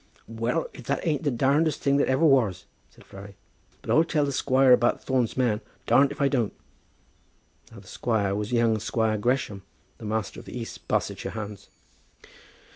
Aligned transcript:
"Well; 0.27 0.67
if 0.73 0.85
that 0.85 1.05
ain't 1.05 1.21
the 1.21 1.29
darn'dest 1.31 1.79
thing 1.81 1.97
that 1.97 2.07
ever 2.07 2.25
was," 2.25 2.65
said 2.89 3.03
Flurry; 3.05 3.35
"but 3.83 3.91
I'll 3.91 4.03
tell 4.03 4.25
the 4.25 4.31
squire 4.31 4.73
about 4.73 5.03
Thorne's 5.03 5.37
man, 5.37 5.61
darned 5.85 6.11
if 6.11 6.19
I 6.19 6.27
don't." 6.27 6.53
Now 7.71 7.81
"the 7.81 7.87
squire" 7.87 8.33
was 8.33 8.51
young 8.51 8.79
Squire 8.79 9.19
Gresham, 9.19 9.61
the 9.99 10.05
master 10.05 10.39
of 10.39 10.47
the 10.47 10.57
East 10.57 10.87
Barsetshire 10.87 11.33
hounds. 11.33 11.69